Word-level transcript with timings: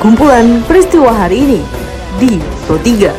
kumpulan 0.00 0.64
peristiwa 0.64 1.12
hari 1.12 1.44
ini 1.44 1.60
di 2.16 2.40
Pro 2.64 2.80
3. 2.80 3.12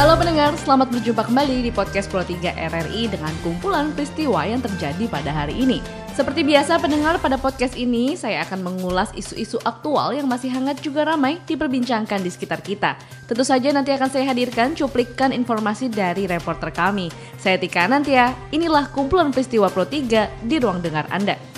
Halo 0.00 0.16
pendengar, 0.16 0.56
selamat 0.56 0.88
berjumpa 0.96 1.28
kembali 1.28 1.68
di 1.68 1.70
podcast 1.76 2.08
Pro 2.08 2.24
3 2.24 2.56
RRI 2.72 3.12
dengan 3.12 3.36
kumpulan 3.44 3.92
peristiwa 3.92 4.48
yang 4.48 4.64
terjadi 4.64 5.04
pada 5.12 5.28
hari 5.28 5.60
ini. 5.60 5.84
Seperti 6.12 6.44
biasa 6.44 6.76
pendengar 6.76 7.16
pada 7.24 7.40
podcast 7.40 7.72
ini, 7.72 8.20
saya 8.20 8.44
akan 8.44 8.60
mengulas 8.60 9.08
isu-isu 9.16 9.56
aktual 9.64 10.12
yang 10.12 10.28
masih 10.28 10.52
hangat 10.52 10.84
juga 10.84 11.08
ramai 11.08 11.40
diperbincangkan 11.48 12.20
di 12.20 12.28
sekitar 12.28 12.60
kita. 12.60 13.00
Tentu 13.24 13.40
saja 13.48 13.72
nanti 13.72 13.96
akan 13.96 14.12
saya 14.12 14.28
hadirkan 14.28 14.76
cuplikan 14.76 15.32
informasi 15.32 15.88
dari 15.88 16.28
reporter 16.28 16.68
kami. 16.68 17.08
Saya 17.40 17.56
Tika 17.56 17.88
Nantia, 17.88 18.28
inilah 18.52 18.92
kumpulan 18.92 19.32
peristiwa 19.32 19.72
Pro 19.72 19.88
3 19.88 20.44
di 20.44 20.56
ruang 20.60 20.84
dengar 20.84 21.08
Anda. 21.08 21.51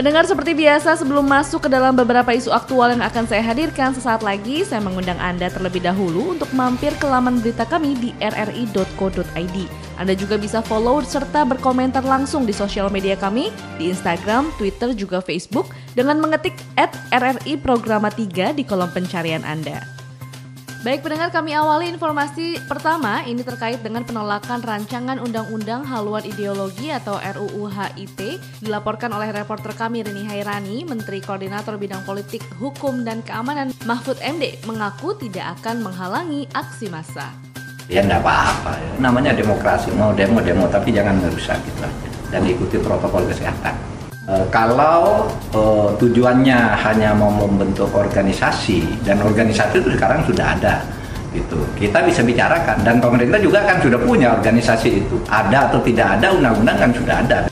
Pendengar 0.00 0.24
seperti 0.24 0.56
biasa 0.56 0.96
sebelum 0.96 1.28
masuk 1.28 1.68
ke 1.68 1.76
dalam 1.76 1.92
beberapa 1.92 2.32
isu 2.32 2.48
aktual 2.56 2.96
yang 2.96 3.04
akan 3.04 3.28
saya 3.28 3.44
hadirkan 3.44 3.92
sesaat 3.92 4.24
lagi, 4.24 4.64
saya 4.64 4.80
mengundang 4.80 5.20
Anda 5.20 5.52
terlebih 5.52 5.84
dahulu 5.84 6.32
untuk 6.32 6.48
mampir 6.56 6.96
ke 6.96 7.04
laman 7.04 7.44
berita 7.44 7.68
kami 7.68 7.92
di 8.00 8.16
rri.co.id. 8.16 9.56
Anda 10.00 10.16
juga 10.16 10.40
bisa 10.40 10.64
follow 10.64 11.04
serta 11.04 11.44
berkomentar 11.44 12.00
langsung 12.00 12.48
di 12.48 12.56
sosial 12.56 12.88
media 12.88 13.12
kami 13.12 13.52
di 13.76 13.92
Instagram, 13.92 14.48
Twitter, 14.56 14.96
juga 14.96 15.20
Facebook 15.20 15.68
dengan 15.92 16.16
mengetik 16.16 16.56
RRI 17.12 17.60
Programa 17.60 18.08
3 18.08 18.56
di 18.56 18.64
kolom 18.64 18.88
pencarian 18.96 19.44
Anda. 19.44 19.99
Baik 20.80 21.04
pendengar 21.04 21.28
kami 21.28 21.52
awali 21.52 21.92
informasi 21.92 22.56
pertama 22.64 23.20
ini 23.28 23.44
terkait 23.44 23.84
dengan 23.84 24.00
penolakan 24.00 24.64
rancangan 24.64 25.20
undang-undang 25.20 25.84
haluan 25.84 26.24
ideologi 26.24 26.88
atau 26.88 27.20
RUU 27.20 27.68
HIT 27.68 28.40
dilaporkan 28.64 29.12
oleh 29.12 29.28
reporter 29.28 29.76
kami 29.76 30.00
Rini 30.00 30.24
Hairani, 30.24 30.88
Menteri 30.88 31.20
Koordinator 31.20 31.76
Bidang 31.76 32.00
Politik, 32.08 32.40
Hukum 32.56 33.04
dan 33.04 33.20
Keamanan 33.20 33.76
Mahfud 33.84 34.24
MD 34.24 34.56
mengaku 34.64 35.12
tidak 35.20 35.60
akan 35.60 35.84
menghalangi 35.84 36.48
aksi 36.56 36.88
massa. 36.88 37.28
Ya 37.92 38.00
enggak 38.00 38.24
apa-apa, 38.24 38.80
namanya 38.96 39.36
demokrasi 39.36 39.92
mau 39.92 40.16
demo-demo 40.16 40.64
tapi 40.72 40.96
jangan 40.96 41.20
merusak 41.20 41.60
gitu 41.60 41.84
dan 42.32 42.40
ikuti 42.48 42.80
protokol 42.80 43.28
kesehatan. 43.28 43.99
Eh, 44.30 44.46
kalau 44.46 45.26
uh, 45.50 45.90
tujuannya 45.98 46.78
hanya 46.78 47.10
mau 47.18 47.34
membentuk 47.34 47.90
organisasi 47.90 49.02
dan 49.02 49.18
organisasi 49.18 49.82
itu 49.82 49.90
sekarang 49.98 50.22
sudah 50.22 50.54
ada 50.54 50.86
gitu. 51.34 51.58
Kita 51.74 51.98
bisa 52.06 52.22
bicarakan 52.22 52.78
dan 52.86 53.02
pemerintah 53.02 53.42
juga 53.42 53.66
kan 53.66 53.82
sudah 53.82 53.98
punya 53.98 54.30
organisasi 54.38 55.02
itu. 55.02 55.18
Ada 55.26 55.74
atau 55.74 55.82
tidak 55.82 56.22
ada 56.22 56.30
undang-undang 56.30 56.78
kan 56.78 56.90
sudah 56.94 57.16
ada 57.26 57.50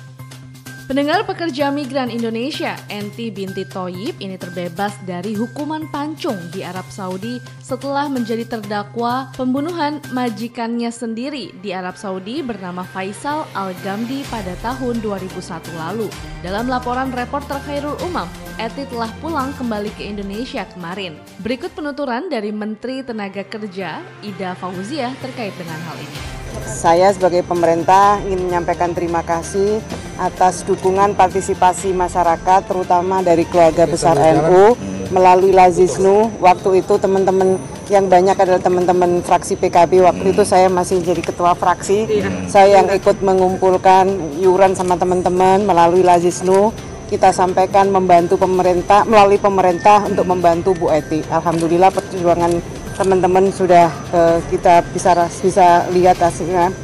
Pendengar 0.88 1.20
pekerja 1.28 1.68
migran 1.68 2.08
Indonesia, 2.08 2.72
Enti 2.88 3.28
binti 3.28 3.68
Toyib 3.68 4.24
ini 4.24 4.40
terbebas 4.40 4.96
dari 5.04 5.36
hukuman 5.36 5.84
pancung 5.92 6.40
di 6.48 6.64
Arab 6.64 6.88
Saudi 6.88 7.36
setelah 7.60 8.08
menjadi 8.08 8.48
terdakwa 8.48 9.28
pembunuhan 9.36 10.00
majikannya 10.16 10.88
sendiri 10.88 11.52
di 11.60 11.76
Arab 11.76 12.00
Saudi 12.00 12.40
bernama 12.40 12.88
Faisal 12.88 13.44
Al-Gamdi 13.52 14.24
pada 14.32 14.56
tahun 14.64 15.04
2001 15.04 15.36
lalu. 15.76 16.08
Dalam 16.40 16.72
laporan 16.72 17.12
reporter 17.12 17.60
Khairul 17.68 18.00
Umam, 18.08 18.24
Eti 18.56 18.88
telah 18.88 19.12
pulang 19.20 19.52
kembali 19.60 19.92
ke 19.92 20.08
Indonesia 20.08 20.64
kemarin. 20.72 21.20
Berikut 21.44 21.68
penuturan 21.76 22.32
dari 22.32 22.48
Menteri 22.48 23.04
Tenaga 23.04 23.44
Kerja 23.44 24.00
Ida 24.24 24.56
Fauziah 24.56 25.12
terkait 25.20 25.52
dengan 25.60 25.76
hal 25.84 26.00
ini. 26.00 26.47
Saya 26.68 27.10
sebagai 27.10 27.42
pemerintah 27.42 28.22
ingin 28.22 28.48
menyampaikan 28.48 28.94
terima 28.94 29.24
kasih 29.26 29.82
atas 30.18 30.66
dukungan 30.66 31.14
partisipasi 31.14 31.94
masyarakat 31.94 32.66
terutama 32.66 33.22
dari 33.22 33.46
keluarga 33.46 33.86
besar 33.86 34.14
NU 34.14 34.78
melalui 35.10 35.54
Lazisnu. 35.54 36.38
Waktu 36.38 36.82
itu 36.84 36.94
teman-teman 36.98 37.58
yang 37.88 38.06
banyak 38.06 38.36
adalah 38.36 38.60
teman-teman 38.60 39.24
fraksi 39.24 39.56
PKB 39.56 40.04
waktu 40.04 40.36
itu 40.36 40.44
saya 40.44 40.68
masih 40.68 41.00
jadi 41.00 41.24
ketua 41.24 41.56
fraksi. 41.56 42.04
Saya 42.46 42.82
yang 42.82 42.92
ikut 42.92 43.24
mengumpulkan 43.24 44.38
yuran 44.38 44.76
sama 44.76 45.00
teman-teman 45.00 45.64
melalui 45.64 46.04
Lazisnu. 46.04 46.70
Kita 47.08 47.32
sampaikan 47.32 47.88
membantu 47.88 48.36
pemerintah 48.36 49.08
melalui 49.08 49.40
pemerintah 49.40 50.04
untuk 50.04 50.28
membantu 50.28 50.76
Bu 50.76 50.92
Eti. 50.92 51.24
Alhamdulillah 51.32 51.88
perjuangan 51.88 52.52
teman-teman 52.98 53.54
sudah 53.54 53.86
uh, 54.10 54.42
kita 54.50 54.82
bisa 54.90 55.14
bisa 55.30 55.86
lihat 55.94 56.18
hasilnya 56.18 56.74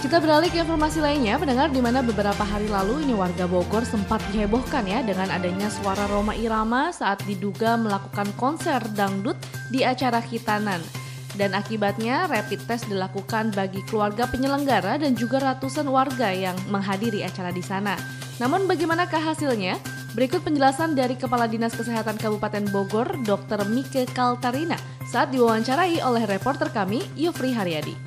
kita 0.00 0.16
beralih 0.16 0.48
ke 0.48 0.64
informasi 0.64 0.96
lainnya, 1.04 1.36
pendengar 1.36 1.68
di 1.68 1.76
mana 1.76 2.00
beberapa 2.00 2.40
hari 2.40 2.72
lalu 2.72 3.04
ini 3.04 3.12
warga 3.12 3.44
Bogor 3.44 3.84
sempat 3.84 4.24
dihebohkan 4.32 4.88
ya 4.88 5.04
dengan 5.04 5.28
adanya 5.28 5.68
suara 5.68 6.08
Roma 6.08 6.32
Irama 6.32 6.88
saat 6.88 7.20
diduga 7.28 7.76
melakukan 7.76 8.32
konser 8.40 8.80
dangdut 8.96 9.36
di 9.68 9.84
acara 9.84 10.24
Kitanan. 10.24 10.80
Dan 11.36 11.52
akibatnya 11.52 12.24
rapid 12.32 12.64
test 12.64 12.88
dilakukan 12.88 13.52
bagi 13.52 13.84
keluarga 13.92 14.24
penyelenggara 14.24 14.96
dan 14.96 15.12
juga 15.12 15.36
ratusan 15.52 15.84
warga 15.92 16.32
yang 16.32 16.56
menghadiri 16.72 17.20
acara 17.20 17.52
di 17.52 17.60
sana. 17.60 18.00
Namun 18.40 18.64
bagaimanakah 18.64 19.20
hasilnya? 19.20 19.76
Berikut 20.16 20.40
penjelasan 20.40 20.96
dari 20.96 21.12
Kepala 21.12 21.44
Dinas 21.44 21.76
Kesehatan 21.76 22.16
Kabupaten 22.16 22.72
Bogor, 22.72 23.20
Dr. 23.28 23.68
Mike 23.68 24.08
Kaltarina, 24.16 24.80
saat 25.10 25.34
diwawancarai 25.34 25.98
oleh 26.06 26.22
reporter 26.22 26.70
kami, 26.70 27.02
Yofri 27.18 27.50
Haryadi. 27.50 27.98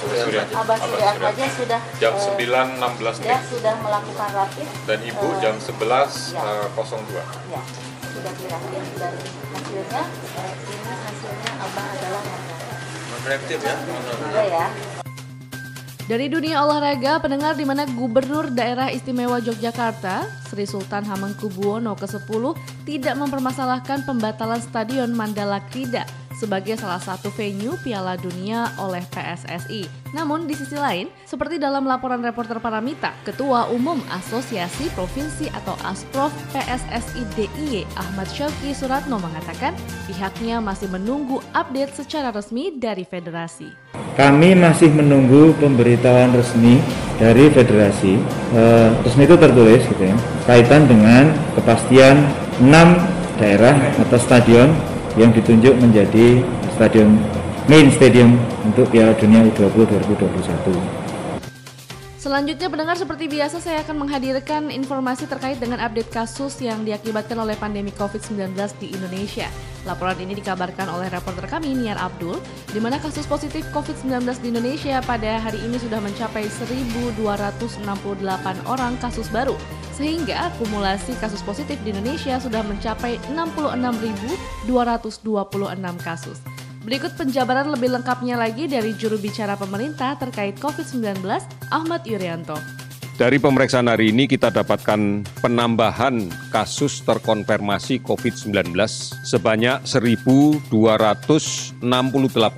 Surya. 0.00 0.48
Abah 0.56 0.80
Surya 0.80 1.12
aja 1.12 1.46
sudah 1.52 1.80
Jam 2.00 2.16
uh, 2.16 2.40
9.16 2.40 3.20
ya, 3.20 3.36
sudah 3.44 3.74
melakukan 3.84 4.28
rapid 4.32 4.66
dan 4.88 4.98
Ibu 5.04 5.28
uh, 5.28 5.36
jam 5.44 5.54
11.02. 5.60 6.32
Ya. 6.32 6.40
Uh, 6.40 6.72
02. 6.72 7.52
ya, 7.52 7.60
sudah 8.16 8.32
dirapid 8.40 8.84
dan 8.96 9.12
hasilnya 9.52 10.16
uh, 10.40 10.72
ini 10.72 10.94
hasilnya 11.04 11.52
Abah 11.60 11.86
adalah 11.92 12.24
reaktif 13.28 13.58
ya. 13.60 13.76
Iya 14.32 14.44
ya. 14.48 14.66
Dari 16.08 16.26
dunia 16.26 16.64
olahraga, 16.64 17.22
pendengar 17.22 17.54
di 17.54 17.62
mana 17.62 17.86
Gubernur 17.86 18.50
Daerah 18.50 18.90
Istimewa 18.90 19.38
Yogyakarta, 19.38 20.26
Sri 20.48 20.66
Sultan 20.66 21.06
Hamengkubuwono 21.06 21.94
ke-10 21.94 22.56
tidak 22.82 23.14
mempermasalahkan 23.14 24.02
pembatalan 24.02 24.58
Stadion 24.58 25.14
Mandala 25.14 25.62
Krida 25.70 26.02
sebagai 26.40 26.80
salah 26.80 26.96
satu 26.96 27.28
venue 27.36 27.76
Piala 27.84 28.16
Dunia 28.16 28.72
oleh 28.80 29.04
PSSI. 29.12 29.84
Namun 30.16 30.48
di 30.48 30.56
sisi 30.56 30.74
lain, 30.74 31.12
seperti 31.28 31.60
dalam 31.60 31.84
laporan 31.84 32.24
reporter 32.24 32.56
Paramita, 32.56 33.12
Ketua 33.28 33.68
Umum 33.68 34.00
Asosiasi 34.08 34.88
Provinsi 34.96 35.52
atau 35.52 35.76
Asprof 35.84 36.32
PSSI 36.56 37.22
DIY 37.36 37.84
Ahmad 38.00 38.26
Syauki 38.32 38.72
Suratno 38.72 39.20
mengatakan 39.20 39.76
pihaknya 40.08 40.64
masih 40.64 40.88
menunggu 40.88 41.44
update 41.52 42.00
secara 42.00 42.32
resmi 42.32 42.72
dari 42.72 43.04
federasi. 43.04 43.68
Kami 44.16 44.56
masih 44.56 44.90
menunggu 44.90 45.54
pemberitahuan 45.60 46.34
resmi 46.34 46.80
dari 47.20 47.52
federasi. 47.52 48.18
E, 48.56 48.62
resmi 49.06 49.28
itu 49.28 49.36
tertulis 49.38 49.84
gitu 49.86 50.02
ya, 50.08 50.16
kaitan 50.48 50.88
dengan 50.88 51.30
kepastian 51.54 52.26
6 52.58 53.20
daerah 53.40 53.76
atau 53.96 54.18
stadion 54.20 54.68
yang 55.20 55.36
ditunjuk 55.36 55.76
menjadi 55.76 56.40
stadion 56.80 57.20
main 57.68 57.92
stadium 57.92 58.40
untuk 58.64 58.88
Piala 58.88 59.12
Dunia 59.20 59.44
U20 59.52 59.84
2021. 60.16 61.00
Selanjutnya 62.20 62.68
pendengar 62.68 62.96
seperti 63.00 63.32
biasa 63.32 63.64
saya 63.64 63.80
akan 63.84 64.04
menghadirkan 64.04 64.68
informasi 64.68 65.24
terkait 65.24 65.56
dengan 65.60 65.80
update 65.80 66.12
kasus 66.12 66.56
yang 66.60 66.84
diakibatkan 66.84 67.36
oleh 67.36 67.56
pandemi 67.56 67.92
COVID-19 67.96 68.56
di 68.80 68.92
Indonesia. 68.92 69.48
Laporan 69.88 70.20
ini 70.20 70.36
dikabarkan 70.36 70.92
oleh 70.92 71.08
reporter 71.08 71.48
kami 71.48 71.72
Niar 71.72 71.96
Abdul, 71.96 72.36
di 72.68 72.80
mana 72.84 73.00
kasus 73.00 73.24
positif 73.24 73.64
COVID-19 73.72 74.28
di 74.44 74.52
Indonesia 74.52 75.00
pada 75.00 75.40
hari 75.40 75.56
ini 75.64 75.80
sudah 75.80 76.04
mencapai 76.04 76.44
1.268 76.52 77.80
orang 78.68 78.92
kasus 79.00 79.32
baru, 79.32 79.56
sehingga 79.96 80.52
akumulasi 80.52 81.16
kasus 81.16 81.40
positif 81.40 81.80
di 81.80 81.96
Indonesia 81.96 82.36
sudah 82.36 82.60
mencapai 82.60 83.16
66.226 83.32 84.68
kasus. 86.04 86.38
Berikut 86.80 87.12
penjabaran 87.16 87.68
lebih 87.68 87.92
lengkapnya 87.92 88.40
lagi 88.40 88.64
dari 88.64 88.96
juru 88.96 89.20
bicara 89.20 89.56
pemerintah 89.56 90.16
terkait 90.16 90.56
COVID-19, 90.60 91.24
Ahmad 91.72 92.04
Yuryanto. 92.08 92.79
Dari 93.20 93.36
pemeriksaan 93.36 93.84
hari 93.84 94.16
ini 94.16 94.24
kita 94.24 94.48
dapatkan 94.48 95.28
penambahan 95.44 96.32
kasus 96.48 97.04
terkonfirmasi 97.04 98.00
COVID-19 98.00 98.72
sebanyak 99.28 99.84
1.268 99.84 100.64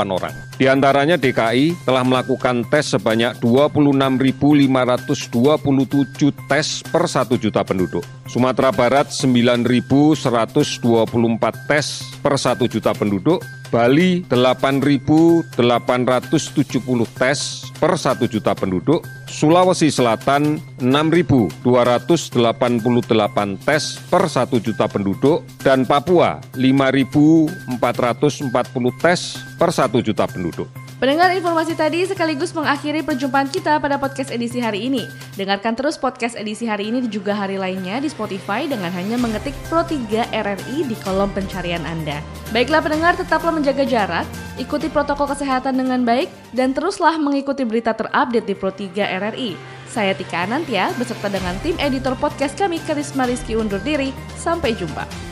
orang. 0.06 0.31
Di 0.55 0.70
antaranya 0.70 1.19
DKI 1.19 1.82
telah 1.82 2.06
melakukan 2.06 2.62
tes 2.70 2.94
sebanyak 2.94 3.43
26.527 3.43 6.31
tes 6.47 6.67
per 6.87 7.11
1 7.11 7.43
juta 7.43 7.67
penduduk. 7.67 8.06
Sumatera 8.31 8.70
Barat 8.70 9.11
9.124 9.11 10.23
tes 11.67 11.87
per 12.23 12.38
1 12.38 12.70
juta 12.70 12.94
penduduk 12.94 13.43
Bali 13.75 14.23
8.870 14.31 15.43
tes 17.19 17.71
per 17.82 17.99
1 17.99 18.31
juta 18.31 18.55
penduduk, 18.55 19.02
Sulawesi 19.26 19.90
Selatan 19.90 20.62
6.288 20.79 22.46
tes 23.67 23.99
per 24.06 24.31
1 24.31 24.62
juta 24.62 24.87
penduduk 24.87 25.43
dan 25.67 25.82
Papua 25.82 26.38
5.440 26.55 29.02
tes 29.02 29.34
per 29.58 29.75
1 29.75 29.99
juta 29.99 30.31
penduduk. 30.31 30.81
Pendengar 31.02 31.34
informasi 31.34 31.75
tadi 31.75 32.06
sekaligus 32.06 32.54
mengakhiri 32.54 33.02
perjumpaan 33.02 33.50
kita 33.50 33.75
pada 33.82 33.99
podcast 33.99 34.31
edisi 34.31 34.62
hari 34.62 34.87
ini. 34.87 35.10
Dengarkan 35.34 35.75
terus 35.75 35.99
podcast 35.99 36.38
edisi 36.38 36.62
hari 36.62 36.94
ini 36.94 37.02
juga 37.10 37.34
hari 37.34 37.58
lainnya 37.58 37.99
di 37.99 38.06
Spotify 38.06 38.70
dengan 38.70 38.94
hanya 38.94 39.19
mengetik 39.19 39.50
Pro 39.66 39.82
3 39.82 40.31
RRI 40.31 40.87
di 40.87 40.94
kolom 41.02 41.26
pencarian 41.34 41.82
Anda. 41.82 42.22
Baiklah 42.54 42.87
pendengar, 42.87 43.19
tetaplah 43.19 43.50
menjaga 43.50 43.82
jarak, 43.82 44.31
ikuti 44.62 44.87
protokol 44.87 45.26
kesehatan 45.26 45.75
dengan 45.75 46.06
baik, 46.06 46.31
dan 46.54 46.70
teruslah 46.70 47.19
mengikuti 47.19 47.66
berita 47.66 47.99
terupdate 47.99 48.46
di 48.46 48.54
Pro 48.54 48.70
3 48.70 48.94
RRI. 48.94 49.58
Saya 49.90 50.14
Tika 50.14 50.46
Anantia 50.46 50.94
beserta 51.02 51.26
dengan 51.26 51.58
tim 51.66 51.75
editor 51.82 52.14
podcast 52.14 52.54
kami 52.54 52.78
Karisma 52.78 53.26
Rizky 53.26 53.58
undur 53.58 53.82
diri. 53.82 54.14
Sampai 54.38 54.78
jumpa. 54.78 55.31